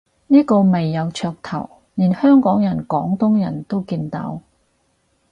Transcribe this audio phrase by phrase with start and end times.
[0.25, 4.41] 呢個咪有噱頭，連香港人廣東人都見到